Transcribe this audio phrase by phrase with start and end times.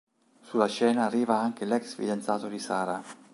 [0.41, 3.03] Sulla scena arriva anche l'ex fidanzato di Sarah.